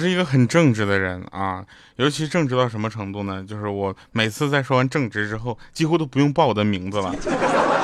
[0.00, 1.62] 我是一个很正直的人啊，
[1.96, 3.44] 尤其正直到什么程度呢？
[3.46, 7.14] 就是我每次在说完正直之后，几乎都不用报我的名字了。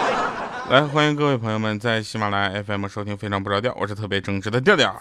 [0.71, 4.99] 来，欢迎各位朋友们在喜马拉雅 FM 收听《非常不着调》，我是特别正直的调调。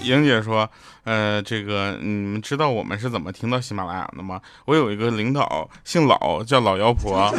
[0.00, 0.66] 莹姐说
[1.04, 4.40] ：“呃，这个你们知道我们是怎么听到喜马拉雅的吗？
[4.64, 7.30] 我有一个领导姓老，叫老妖婆，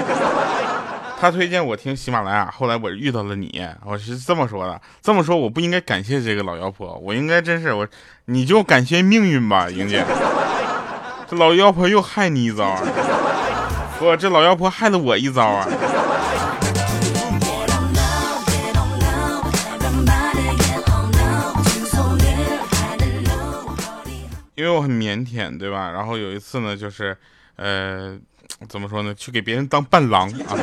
[1.21, 4.81] 他推荐我听喜马拉雅，后来我遇到了你，我是这么说的。
[5.01, 7.85] 这么说我不应该感谢这个老妖婆，我应该真是我，
[8.25, 10.05] 你就感谢命运吧，莹姐。
[11.29, 12.81] 这老妖婆又害你一遭啊，
[13.99, 15.67] 不，这老妖婆害了我一遭啊。”
[24.55, 25.91] 因为我很腼腆，对吧？
[25.91, 27.15] 然后有一次呢，就是，
[27.57, 28.17] 呃，
[28.67, 29.13] 怎么说呢？
[29.13, 30.55] 去给别人当伴郎啊。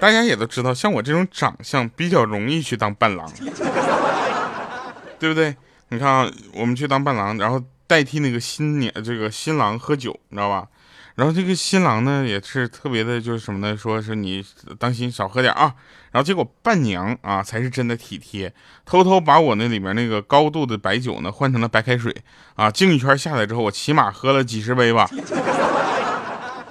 [0.00, 3.30] 大家也都知道，像我这种长相比较容易去当伴郎，
[5.18, 5.56] 对不对？
[5.88, 10.68] 你看啊，我们去当伴郎，然后代替那个新娘，这个新郎喝酒，你知道吧？
[11.16, 13.76] 然后这个新郎呢，也是特别的，就是什么呢？
[13.76, 14.44] 说是你
[14.78, 15.74] 当心少喝点啊。
[16.12, 18.52] 然后结果伴娘啊，才是真的体贴，
[18.84, 22.14] 偷偷把我那里面那个高度的白酒呢，换成了白开水
[22.54, 22.70] 啊。
[22.70, 25.10] 敬一圈下来之后，我起码喝了几十杯吧，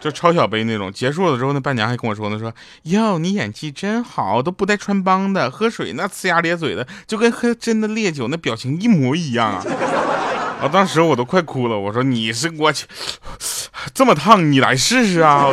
[0.09, 0.91] 就超小杯那种。
[0.91, 9.65] 结束了之后，那伴娘还跟我说呢，说哟，你演技真好，都不带穿帮的，喝水那呲牙咧嘴的，就跟喝真的烈酒那表情一模一样啊。
[10.63, 10.67] 啊！
[10.71, 12.87] 当时我都快哭了，我说你是我去
[13.93, 15.45] 这么烫，你来试试啊！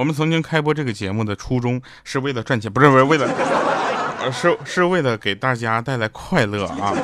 [0.00, 3.28] 我们曾经开播这个节目的初衷是为了赚钱，不是不是为了，
[4.32, 6.94] 是是为了给大家带来快乐啊！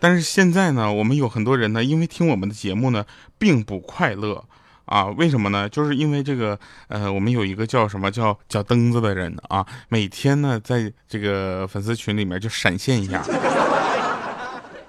[0.00, 3.04] 但是现在呢，我们有很多人呢，因为听我们的节目呢，
[3.38, 4.42] 并不快乐。
[4.86, 5.68] 啊，为什么呢？
[5.68, 6.58] 就是因为这个，
[6.88, 13.22] 呃，我们有一个叫什么叫脚蹬子的人啊，每天呢在这个粉丝群里面就闪现一下，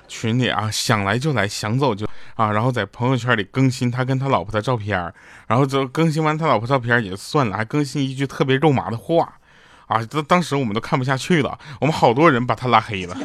[0.07, 4.97] 群里啊想来就来，想走就啊，然后在朋友圈里更新他跟他老婆的照片，
[5.47, 9.33] 然后就更新完他老婆照片也就算了，还更新一句特别肉麻的话，
[9.87, 13.17] 啊，当当时我们都看不下去了，我们好多人把他拉黑了。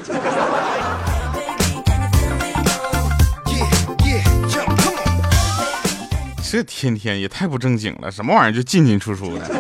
[6.51, 9.51] 这天天也太不正经了，什么玩意儿就进进出出的。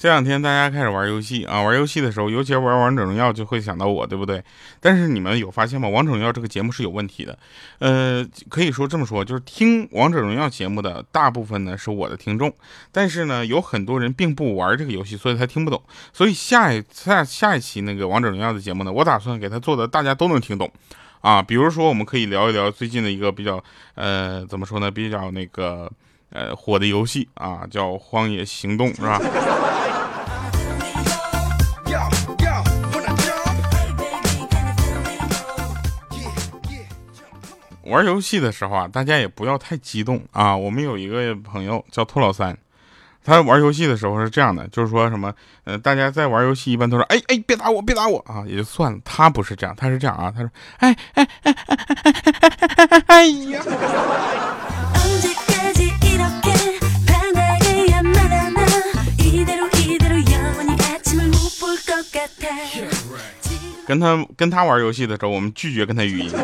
[0.00, 4.42] 这两天大家开始玩游戏啊，玩游戏的时候，尤其玩王者荣耀，就会想到我，对不对？
[4.80, 5.86] 但是你们有发现吗？
[5.86, 7.38] 王者荣耀这个节目是有问题的。
[7.80, 12.50] 呃，可以说这么说，就是听王者荣耀节目的大部分呢是我的听众，
[12.90, 15.82] 但是呢，有很多人并不玩这个游戏，所以他听不懂。
[16.14, 20.72] 所以下一下下一期那个王者荣耀的节目呢，我打算给他做的大家都能听懂
[21.20, 21.42] 啊。
[21.42, 23.62] 比如说，我们可以聊一聊最近的一个比较
[23.96, 24.90] 呃，怎么说呢？
[24.90, 25.92] 比较那个
[26.30, 29.20] 呃火的游戏啊，叫《荒野行动》，是吧？
[37.84, 40.56] 玩游戏的时候啊，大家也不要太激动啊。
[40.56, 42.56] 我们有一个朋友叫兔老三，
[43.24, 48.98] 他玩游戏的时候是这样的，就是说什么，呃，大家在玩游戏一般都说，哎哎，别打我，别打我啊，也就算了。
[49.04, 52.04] 他不是这样，他是这样啊，他说，哎哎哎哎哎
[52.76, 53.60] 哎哎哎呀。
[63.86, 66.30] 跟他跟他玩游戏的时候，我们拒绝跟他语音。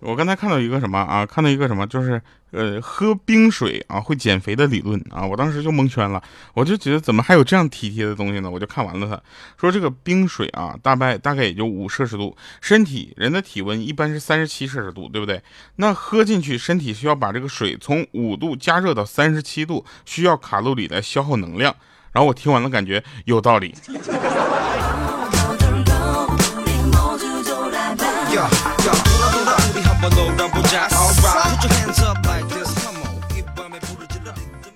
[0.00, 1.24] 我刚才看到一个什么啊？
[1.24, 2.20] 看到一个什么，就是
[2.50, 5.24] 呃，喝冰水啊会减肥的理论啊！
[5.24, 6.20] 我当时就蒙圈了，
[6.54, 8.50] 我就觉得怎么还有这样体贴的东西呢？
[8.50, 9.22] 我就看完了，他
[9.56, 15.40] 说这个冰水啊，大概大概也就五摄氏度，身体人的体温一般是三十七摄氏度，对不对？
[15.76, 21.72] 那喝进去，身体需要把这个水从五度加热到三十七度，需要卡路里来消耗能量。
[22.12, 23.74] 然后我听完了，感觉有道理。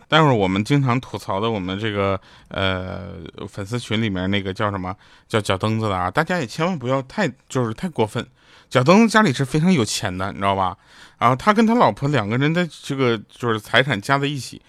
[0.08, 2.18] 待会儿我们经常吐槽的我们这个
[2.48, 3.08] 呃
[3.48, 4.94] 粉丝群里面那个叫什么
[5.28, 8.24] 叫脚蹬子的啊，大家也千万不要太就是太过分。
[8.70, 10.76] 脚蹬子家里是非常有钱的，你知道吧？
[11.18, 14.62] 然后他跟他老婆两个人的这个就是财产加在一起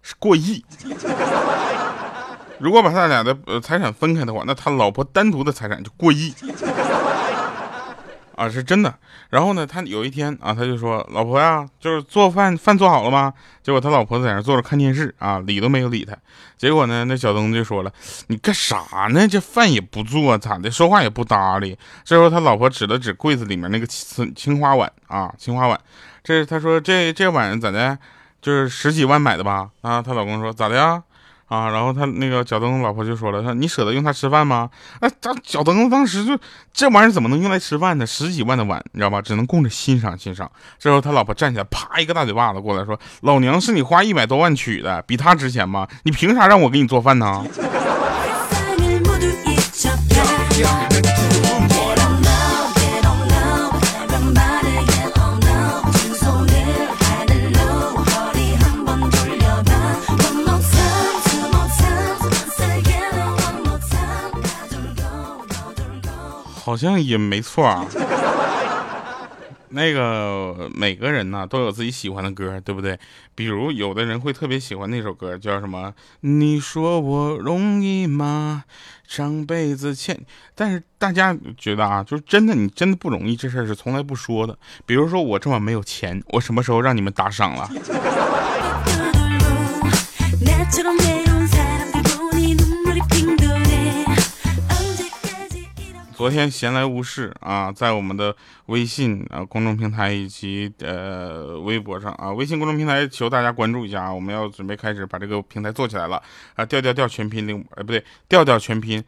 [0.00, 0.64] 是过亿。
[2.58, 6.34] 如果把他俩的呃财产分开的话，那他老婆单独的财产就过亿。
[8.36, 8.92] 啊，是真的。
[9.30, 16.16] 然后呢，他有一天啊，他就说：“老婆呀，就是做饭，饭做好了吗？”结果他老婆在那坐着看电视啊，理都没有理他。
[16.58, 17.92] 结果呢，那小东就说了
[18.26, 18.76] ：“你干啥
[19.10, 19.28] 呢？
[19.28, 20.68] 这饭也不做，咋的？
[20.68, 25.78] 说话也不搭理。”这时候他老婆指了指柜子里面那个青青花碗啊，青花碗。
[26.24, 27.96] 这他说：“这这碗咋的？
[28.42, 31.00] 就是十几万买的吧？”啊，她老公说：“咋的呀？”
[31.46, 34.70] 啊，然后他那个小灯老婆就说了：“他你舍得用它吃饭吗？”
[35.00, 36.38] 啊，当小灯当时就
[36.72, 38.06] 这玩意儿怎么能用来吃饭呢？
[38.06, 39.20] 十几万的碗，你知道吧？
[39.20, 40.50] 只能供着欣赏欣赏。
[40.78, 45.86] 这时候他老婆站起来，啪一个大嘴巴子过来说：“老娘是你花一百多万娶的，比他值钱吗？
[46.04, 47.44] 你凭啥让我给你做饭呢？”
[66.64, 67.84] 好像也没错啊。
[69.68, 72.98] 那个每个人呢都有自己喜欢的歌，对不对？
[73.34, 75.92] 比如有的人会特别喜欢那首歌，叫什么？
[76.20, 78.64] 你说我容易吗？
[79.06, 80.18] 上辈子欠。
[80.54, 84.56] 但是大家觉得啊，就是真的，你真的不容易，这事儿是从来不说的。
[84.86, 87.68] 比如说我这么没有钱，我什么时候让你们打赏了？
[96.16, 98.34] 昨天闲来无事啊，在我们的
[98.66, 106.22] 微信啊公众平台以及呃微博上啊，微信公众平台求大家关注一下啊，我们要准备开始把这个平台做起来了
[106.54, 109.02] 啊，调调调全拼零哎不对，调调全拼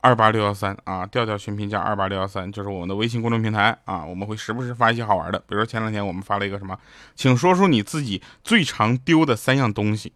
[0.00, 6.78] 二八六幺三啊，调调全拼加二八六幺三就是我们的微信公众平台啊，我们会时不时发一些好玩的，比如说前两天我们发了一个什么，
[7.16, 10.12] 请说出你自己最常丢的三样东西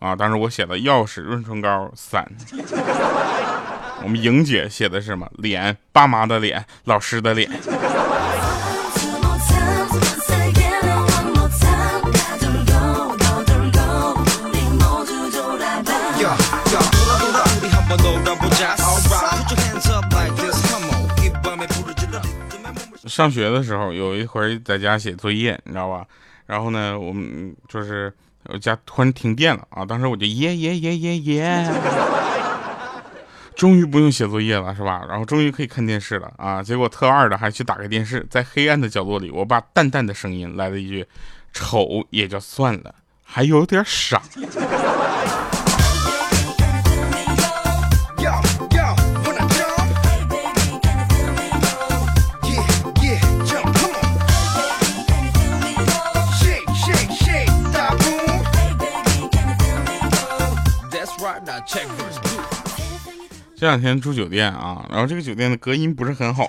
[0.00, 2.30] 啊，当时我写了钥匙、润唇膏、伞。
[4.02, 5.28] 我们莹姐写的是什么？
[5.38, 7.50] 脸，爸妈的脸，老师的脸。
[23.06, 26.06] 上学的时候有一回在家写作业，你知道吧？
[26.46, 28.12] 然后呢，我们就是
[28.44, 29.84] 我家突然停电了啊！
[29.84, 32.17] 当时我就耶耶耶耶耶。
[33.58, 35.04] 终于不用写作业了，是吧？
[35.08, 36.62] 然后终于可以看电视了啊！
[36.62, 41.04] 结果特二的还去打开电视，在黑暗的角落里，我爸淡淡的声音来了一句
[41.52, 42.94] ：“丑也就算了，
[43.24, 44.22] 还有点傻。”
[63.58, 66.46] 这两天住酒店啊，然后这个酒店的隔音不是很好，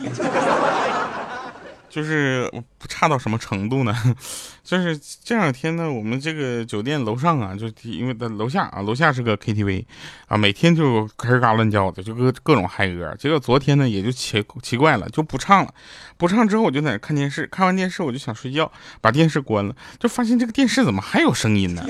[1.89, 2.47] 就是
[2.77, 3.95] 不差到什么程度呢？
[4.63, 9.83] 就是这两天呢，我们这个酒店楼上啊，就因为在楼下啊，楼下是个 KTV
[10.27, 13.15] 啊，每天就吱嘎乱叫的，就各各种嗨歌。
[13.17, 15.73] 结果昨天呢，也就奇奇怪了，就不唱了。
[16.15, 18.71] 不唱之后，我就在那看电视，看完电视我就想睡觉，
[19.01, 21.83] 把电视关了，就发现这个电视怎么还有声音呢？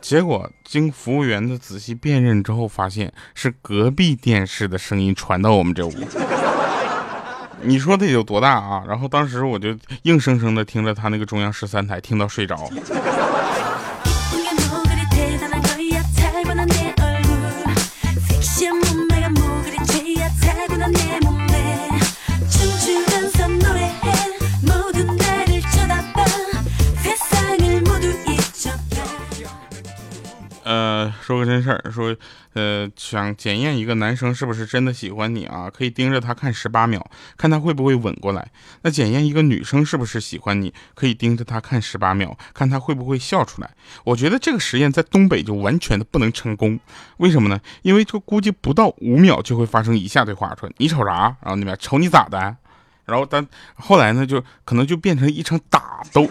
[0.00, 5.92] 结果经服务员的仔细辨认之后，发现是隔壁电视的声音传到我们这屋。
[7.62, 8.82] 你说得有多大啊？
[8.88, 12.56] 然后当时我就硬生生的听着他那个中央十三台，听到睡着。
[30.70, 32.14] 呃，说个真事儿，说，
[32.52, 37.04] 呃，想检验一个男生是不是真的喜欢你啊，可以盯着他看十八秒，
[37.36, 38.52] 看他会不会吻过来。
[38.82, 43.68] 那检验一个女生是不是喜欢你，可以盯着他看十八秒，看他会不会笑出来。
[44.04, 46.78] 我觉得这个实验在东北就完全的不能成功，
[47.16, 47.60] 为什么呢？
[47.82, 51.34] 因为就估计不到五秒就会发生以下对话：说你瞅啥？
[51.42, 52.38] 然后那边瞅你咋的？
[53.06, 56.30] 然后但后来呢，就可能就变成一场打斗。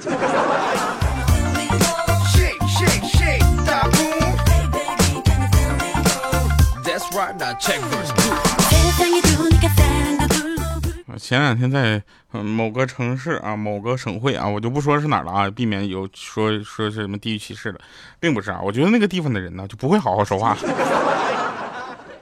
[11.17, 17.79] 前两天在某个城市啊，某个省会啊，我就不说是哪了啊，避免有说说是什么地域歧视的，
[18.19, 18.59] 并不是啊。
[18.63, 20.57] 我觉得那个地方的人呢，就不会好好说话，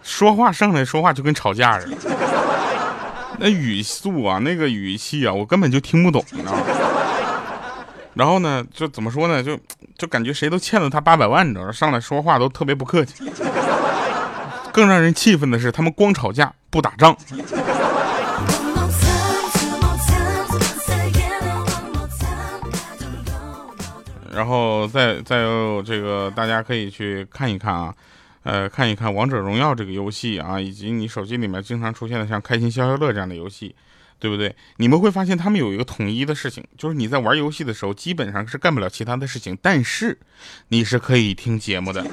[0.01, 1.97] 说话上来说话就跟吵架似的，
[3.39, 6.51] 那语速啊，那个语气啊，我根本就听不懂啊。
[8.13, 9.57] 然后呢，就怎么说呢，就
[9.97, 13.31] 就感觉谁都欠了他八百万，你知道上来说话都特别不客气。
[14.77, 17.17] 更让人气愤的是他们光吵架不打仗。
[24.31, 27.91] 然后再再有这个大家可以去看一看啊
[28.43, 33.75] 呃看一看王者荣耀这个游戏啊以及你手机里面经常出现的像开心消消乐这样的游戏
[34.19, 34.55] 对不对？
[34.75, 40.15] 你们会发现他们有一个统一的事情就是你在玩游戏的时候基本上是干不了其他的事情但是
[40.67, 42.05] 你是可以听节目的。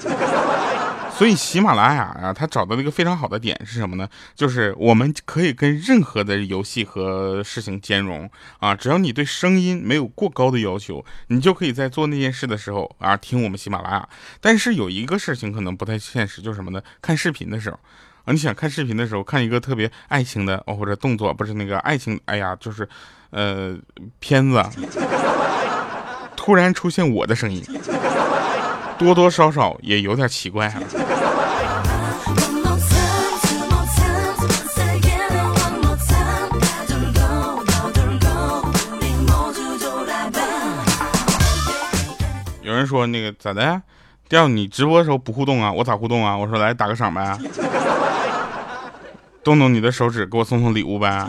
[1.17, 4.09] 所以喜马拉雅啊，它找到了一个非常好的点是什么呢？
[4.35, 8.29] 就是我们可以跟任何的游戏和事情兼容
[8.59, 14.09] 啊，只要你对声音没有过高的要求，你就可以在做那件事的时候啊听我们喜马拉雅。
[14.41, 16.83] 但是有一个事情可能不太现实，就是什么呢？
[17.01, 17.79] 看视频的时候。
[18.25, 22.89] 啊，你想看视频的时候，看一个特别爱情的哦，或者动作，不是那个爱情，哎呀，就是，
[23.29, 23.77] 呃，
[24.19, 24.65] 片子，
[26.35, 27.63] 突然出现我的声音，
[28.99, 30.75] 多多少少也有点奇怪了。
[42.63, 43.83] 有人说那个咋的？
[44.27, 45.71] 调你直播的时候不互动啊？
[45.71, 46.37] 我咋互动啊？
[46.37, 47.39] 我说来打个赏呗。
[49.45, 51.29] 动动你的手指，给我送送礼物呗，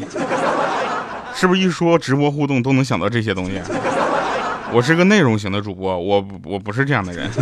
[1.33, 3.61] 是不是一说直播互动都能想到这些东西？
[4.75, 7.31] 我是个内容型的主播，我我不是这样的人。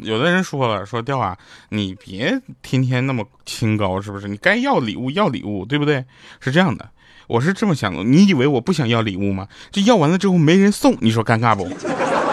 [0.00, 1.36] 有的人说了，说调啊，
[1.70, 4.28] 你别天天那么清高，是不是？
[4.28, 6.04] 你该要礼物要礼物，对不对？
[6.38, 6.88] 是这样的，
[7.26, 9.48] 我是这么想的，你以为我不想要礼物吗？
[9.72, 11.68] 这要完了之后没人送，你说尴尬不？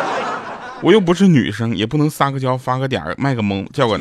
[0.84, 3.98] 我又不是女生，也不能撒个娇、发个点儿、卖个萌、叫个，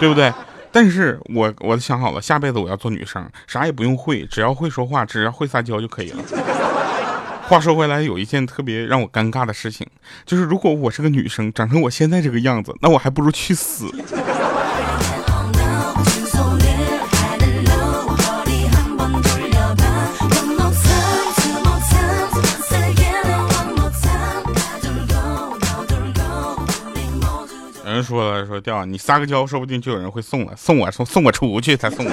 [0.00, 0.32] 对不对？
[0.76, 6.22] 但是我我想好了，下辈子我要做女生，啥也不用会，只要会说话，只要会撒娇就可以了。
[7.44, 9.86] 话说回来，有一件特别让我尴尬的事情，
[10.26, 13.86] 就是如果我是个女生，长成我现在这个样子，那我还不如去死。
[28.06, 32.12] 说了说掉你撒个娇，说不定就有人会送了，送我送送我出去才送我。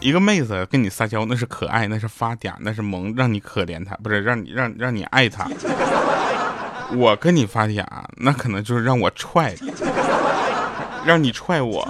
[0.00, 5.46] 一个妹子跟你撒娇，那是可爱，那是发嗲，那是萌，让你可怜她，不是让你让让你爱她。
[6.96, 7.84] 我跟你发嗲，
[8.16, 9.54] 那可能就是让我踹，
[11.04, 11.86] 让你踹我。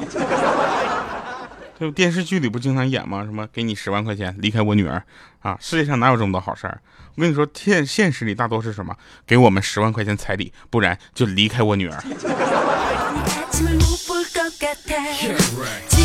[1.78, 3.24] 就电视剧里不经常演吗？
[3.24, 5.02] 什么给你十万块钱离开我女儿
[5.40, 5.56] 啊？
[5.60, 6.80] 世界上哪有这么多好事儿？
[7.14, 8.96] 我跟你说，现现实里大多是什么？
[9.26, 12.02] 给我们十万块钱彩礼，不然就离开我女儿。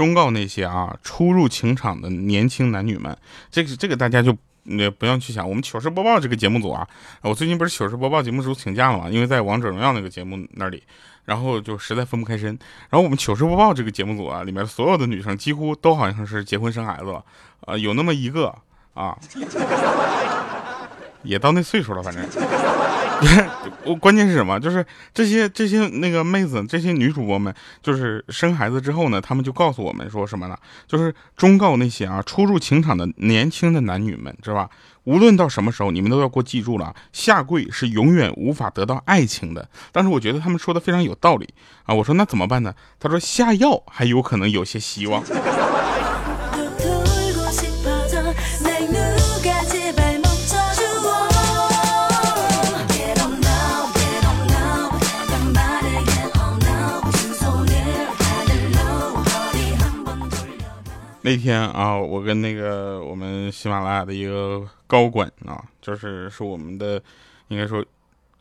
[0.00, 3.14] 忠告那些啊初入情场的年轻男女们，
[3.50, 5.46] 这个这个大家就也不用去想。
[5.46, 6.88] 我们糗事播报这个节目组啊，
[7.20, 9.10] 我最近不是糗事播报节目组请假了嘛？
[9.10, 10.82] 因为在王者荣耀那个节目那里，
[11.26, 12.58] 然后就实在分不开身。
[12.88, 17.22] 然后我们糗事播报这个节目组啊，里面所有的女生几乎都好像是结婚生孩子了，
[17.66, 18.56] 啊，有那么一个
[18.94, 19.14] 啊，
[21.22, 22.26] 也到那岁数了，反正。
[23.84, 24.58] 我关键是什么？
[24.58, 30.56] 就是这些这些那个妹子，这些女主播们，就是生孩子之后呢，他们就告诉我们说什么呢？
[30.86, 34.70] 就是忠告那些啊初入情场的年轻的男女们，知道吧？
[35.04, 39.68] 无论到什么时候，你们都要给我记住了，下跪是永远无法得到爱情的。
[39.92, 41.48] 但是我觉得他们说的非常有道理
[41.84, 41.94] 啊！
[41.94, 42.74] 我说那怎么办呢？
[42.98, 45.22] 他说下药还有可能有些希望。
[61.30, 67.00] 那天啊，我跟那个我们喜马拉雅的一个高管啊，就是是我们的，
[67.46, 67.84] 应该说，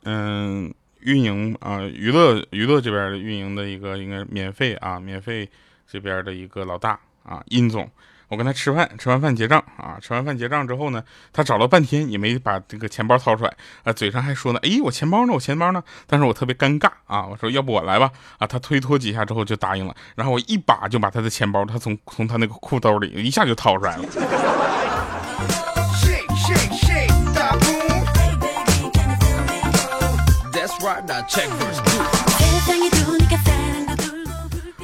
[0.06, 5.48] 嗯，运营啊，娱乐娱乐这边的运营的一个，应该免费啊，免费
[5.88, 7.88] 这边的一个老大啊，殷总。
[8.30, 13.52] 我跟他吃饭，吃完饭结账啊，吃完饭结账之后呢，他找了半天也没把这个钱包掏出来
[13.84, 15.34] 啊，嘴上还说呢，哎，我钱包呢？
[15.34, 15.84] 我钱包呢？
[16.08, 24.04] 但是我特别尴尬啊，我说要不我来吧啊，他推脱几下之后就答应了，然后我一把就把他的钱包，他从从他那个裤兜里一下就掏出来了。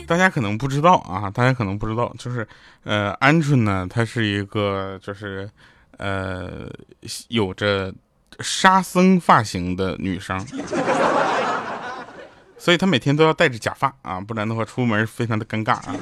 [0.06, 2.48] 大家可能不知道啊，大家可能不知道，就是，
[2.84, 5.50] 呃，鹌鹑呢，她是一个就是，
[5.98, 6.70] 呃，
[7.30, 7.94] 有着
[8.40, 10.40] 沙僧发型的女生，
[12.58, 15.96] 所以她每天都要戴着假发啊，不然的话出门非常的尴尬啊。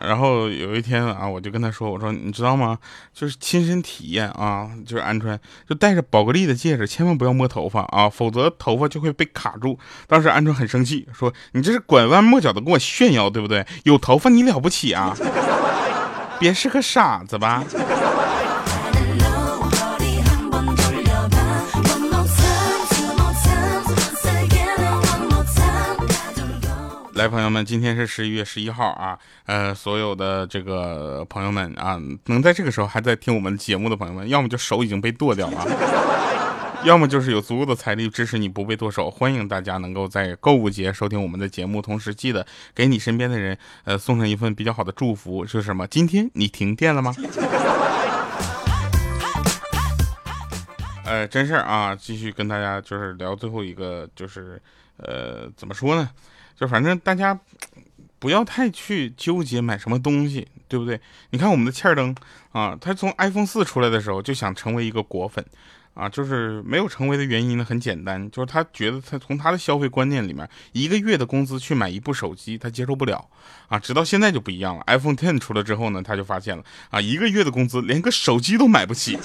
[0.00, 2.78] 然后有一天啊，我就跟他说：“我说你知道吗？
[3.12, 5.38] 就是亲身体验啊，就是鹌鹑，
[5.68, 9.78] 就戴着宝格丽的戒指，千万不要摸头发啊，否则头发就会被卡住。”
[10.08, 13.66] 当时鹌鹑很生气，说：“你这是拐弯抹角的跟我炫耀，对不对？
[13.84, 15.14] 有头发你了不起啊？
[16.40, 17.62] 别是个傻子吧？”
[27.20, 35.66] 来，朋友们，今天是十一月十一号啊，呃，所有的这个朋友们啊，能在这个时候还在听我们节目的朋友们，要么就手已经被剁掉了，
[36.82, 39.10] 要么就是有足够的财力支持你不被剁手。
[39.10, 45.86] 欢迎大家能够在购物节收听我们的节目，同时记得给你身边的人，呃，送上一份比较好的祝福，是什么？
[45.88, 47.14] 今天你停电了吗？
[51.04, 54.58] 呃，真事儿啊，继续跟大家就是聊最后一个，就是
[55.04, 56.10] 呃，怎么说呢？
[56.56, 57.38] 就反正大家
[58.18, 61.00] 不要太去纠结买什么东西，对不对？
[61.30, 62.14] 你看我们的欠儿灯
[62.52, 65.42] 啊，他从 iPhone 四出来的时候就想成为一个果粉
[65.94, 73.26] 啊，就是没有成为的原因呢，很简单，就是他觉得他从他的消费观念里面，一个月的工资去买一部手机，他接受不了
[73.68, 73.78] 啊。
[73.78, 79.18] 直到现在就不一样了，iPhone Ten 出了之后呢，他就发现了啊，一个月的工资连个手机都买不起，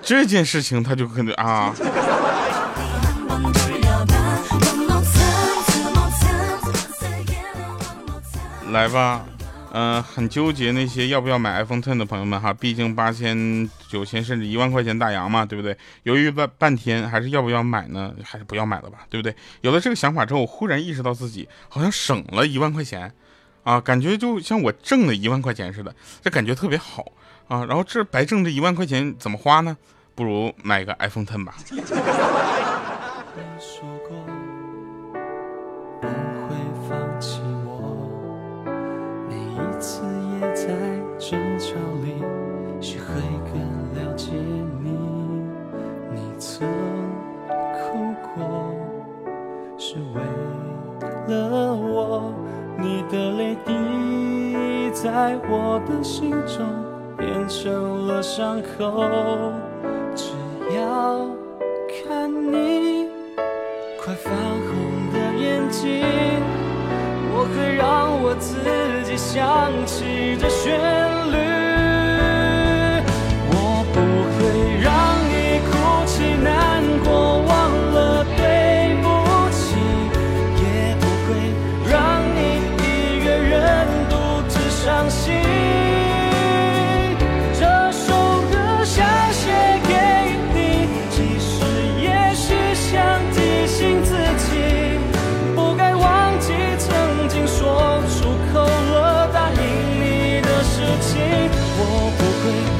[0.00, 1.74] 这件事情他就可能啊。
[8.70, 9.24] 来吧，
[9.72, 15.76] 嗯，很纠结那些要不要买 iPhone Ten 的朋友们哈，毕竟八千、九千甚至一万块钱大洋嘛，对不对？
[16.04, 18.14] 犹豫半半天，还是要不要买呢？
[18.24, 19.34] 还是不要买了吧，对不对？
[19.60, 23.12] 有了这个想法之后，我忽然意识到自己好像省了一万块钱，
[23.64, 27.04] 啊，感觉就像我挣了一万块钱似的，这感觉特别好
[27.48, 27.64] 啊。
[27.64, 29.76] 然后这白挣这一万块钱怎么花呢？
[30.14, 31.54] 不如买个 iPhone Ten 吧。
[55.20, 56.66] 在我的心中
[57.18, 59.52] 变成了伤口，
[60.16, 60.32] 只
[60.74, 61.28] 要
[61.92, 63.06] 看你
[64.02, 66.02] 快泛红的眼睛，
[67.34, 68.56] 我会让我自
[69.04, 70.80] 己想起这旋
[71.30, 71.49] 律。
[101.82, 102.79] 我不会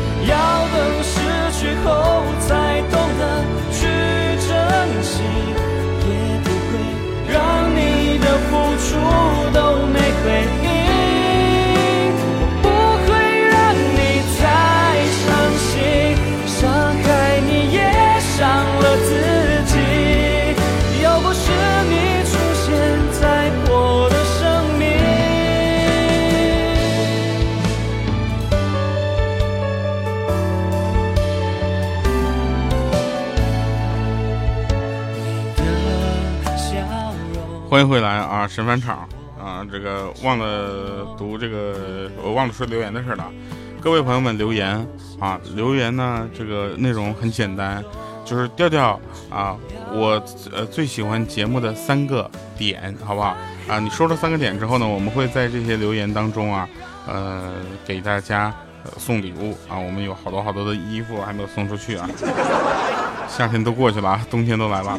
[37.81, 39.09] 欢迎回来啊，神返场
[39.43, 39.66] 啊！
[39.73, 43.25] 这个忘了读这个，我忘了说留言的事了。
[43.81, 44.87] 各位朋友们留言
[45.19, 47.83] 啊，留言呢，这个内容很简单，
[48.23, 49.57] 就是调调啊，
[49.95, 53.35] 我呃最喜欢节目的三个点，好不好？
[53.66, 56.69] 啊，你说了三个点之后呢，我们会在这些留言当中啊，
[57.07, 57.51] 呃，
[57.87, 58.53] 给大家
[58.99, 59.79] 送礼物啊。
[59.79, 62.07] 我们有好多好多的衣服还没有送出去啊，
[63.27, 64.99] 夏天都过去了啊，冬天都来了。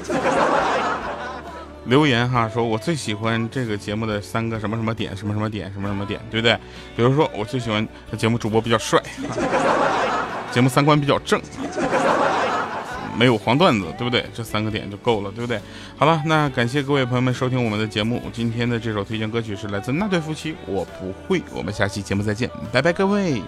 [1.85, 6.55] 留言哈，说我最喜欢这个节目的三个什么什么点，什么什么点，什么什么点，对不对？
[6.95, 9.01] 比如说，我最喜欢节目主播比较帅，
[10.51, 11.41] 节目三观比较正，
[13.17, 14.25] 没有黄段子，对不对？
[14.33, 15.59] 这三个点就够了，对不对？
[15.97, 18.21] 好了，那感谢各位朋友们收听我们的节目。
[18.31, 21.41] 今天的这首推荐歌曲是来自那对夫妻，我不会。
[21.51, 23.41] 我们下期节目再见，拜拜，各位。